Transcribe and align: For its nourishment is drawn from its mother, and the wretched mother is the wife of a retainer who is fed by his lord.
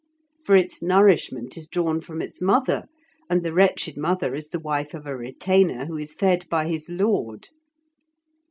For 0.43 0.55
its 0.55 0.81
nourishment 0.81 1.55
is 1.59 1.67
drawn 1.67 2.01
from 2.01 2.23
its 2.23 2.41
mother, 2.41 2.85
and 3.29 3.43
the 3.43 3.53
wretched 3.53 3.97
mother 3.97 4.33
is 4.33 4.47
the 4.47 4.57
wife 4.59 4.95
of 4.95 5.05
a 5.05 5.15
retainer 5.15 5.85
who 5.85 5.97
is 5.99 6.15
fed 6.15 6.49
by 6.49 6.67
his 6.69 6.89
lord. 6.89 7.49